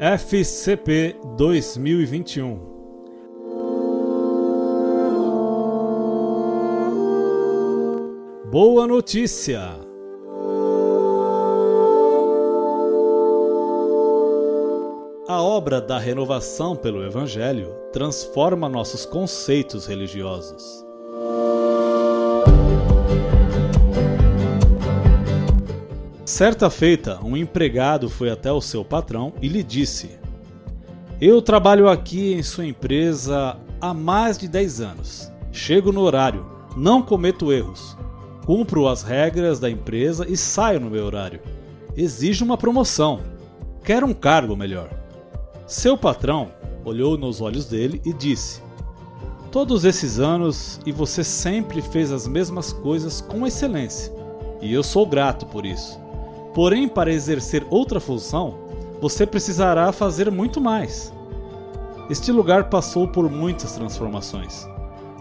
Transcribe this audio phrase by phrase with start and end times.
[0.00, 2.74] FCP 2021
[8.54, 9.80] Boa notícia!
[15.26, 20.86] A obra da renovação pelo Evangelho transforma nossos conceitos religiosos.
[26.34, 30.18] Certa feita, um empregado foi até o seu patrão e lhe disse:
[31.20, 35.32] Eu trabalho aqui em sua empresa há mais de 10 anos.
[35.52, 36.44] Chego no horário,
[36.76, 37.96] não cometo erros,
[38.44, 41.38] cumpro as regras da empresa e saio no meu horário.
[41.96, 43.20] Exijo uma promoção.
[43.84, 44.90] Quero um cargo melhor.
[45.68, 46.50] Seu patrão
[46.84, 48.60] olhou nos olhos dele e disse:
[49.52, 54.12] Todos esses anos e você sempre fez as mesmas coisas com excelência,
[54.60, 56.02] e eu sou grato por isso.
[56.54, 58.54] Porém, para exercer outra função,
[59.00, 61.12] você precisará fazer muito mais.
[62.08, 64.68] Este lugar passou por muitas transformações,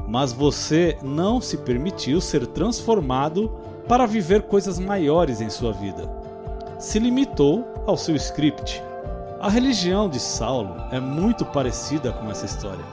[0.07, 3.51] mas você não se permitiu ser transformado
[3.87, 6.07] para viver coisas maiores em sua vida.
[6.77, 8.81] Se limitou ao seu script.
[9.39, 12.85] A religião de Saulo é muito parecida com essa história.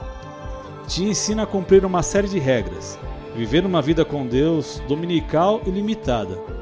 [0.88, 2.98] Te ensina a cumprir uma série de regras,
[3.36, 6.59] viver uma vida com Deus dominical e limitada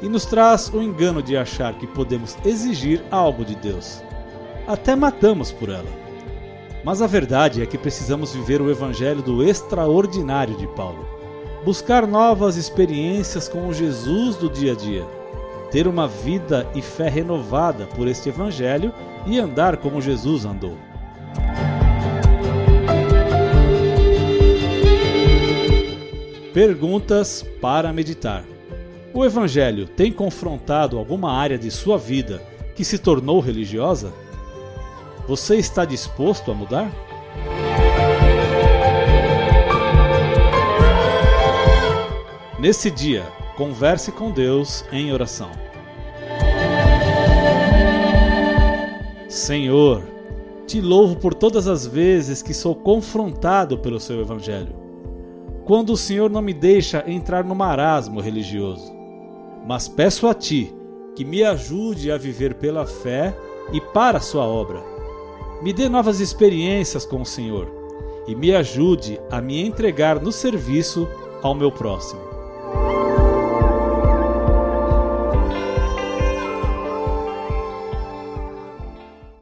[0.00, 4.02] e nos traz o engano de achar que podemos exigir algo de Deus.
[4.66, 6.08] Até matamos por ela.
[6.84, 11.06] Mas a verdade é que precisamos viver o evangelho do extraordinário de Paulo.
[11.64, 15.04] Buscar novas experiências com o Jesus do dia a dia.
[15.70, 18.92] Ter uma vida e fé renovada por este evangelho
[19.26, 20.76] e andar como Jesus andou.
[26.54, 28.44] Perguntas para meditar.
[29.14, 32.42] O Evangelho tem confrontado alguma área de sua vida
[32.74, 34.12] que se tornou religiosa?
[35.26, 36.92] Você está disposto a mudar?
[42.58, 43.24] Nesse dia,
[43.56, 45.50] converse com Deus em oração.
[49.26, 50.02] Senhor,
[50.66, 54.76] te louvo por todas as vezes que sou confrontado pelo seu Evangelho.
[55.64, 58.97] Quando o Senhor não me deixa entrar no marasmo religioso
[59.66, 60.74] mas peço a Ti
[61.14, 63.36] que me ajude a viver pela fé
[63.72, 64.82] e para a Sua obra.
[65.62, 67.68] Me dê novas experiências com o Senhor
[68.28, 71.08] e me ajude a me entregar no serviço
[71.42, 72.27] ao meu próximo.